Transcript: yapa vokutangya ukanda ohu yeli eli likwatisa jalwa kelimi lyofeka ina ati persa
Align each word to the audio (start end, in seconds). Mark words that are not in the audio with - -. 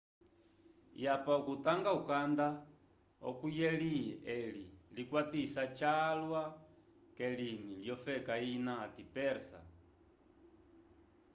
yapa 1.03 1.33
vokutangya 1.37 1.91
ukanda 1.99 2.47
ohu 3.27 3.45
yeli 3.59 3.97
eli 4.37 4.65
likwatisa 4.95 5.61
jalwa 5.79 6.43
kelimi 7.17 7.73
lyofeka 7.83 8.33
ina 8.53 8.73
ati 8.85 9.03
persa 9.15 9.59